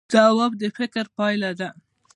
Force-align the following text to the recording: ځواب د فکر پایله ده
ځواب 0.13 0.51
د 0.61 0.63
فکر 0.77 1.05
پایله 1.17 1.51
ده 1.59 1.69